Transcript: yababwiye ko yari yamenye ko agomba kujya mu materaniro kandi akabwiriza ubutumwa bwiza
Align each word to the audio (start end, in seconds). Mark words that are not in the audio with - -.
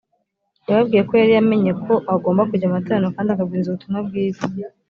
yababwiye 0.67 1.03
ko 1.09 1.13
yari 1.21 1.31
yamenye 1.37 1.71
ko 1.83 1.93
agomba 2.13 2.47
kujya 2.49 2.67
mu 2.69 2.75
materaniro 2.77 3.13
kandi 3.15 3.29
akabwiriza 3.31 3.69
ubutumwa 3.69 3.99
bwiza 4.07 4.43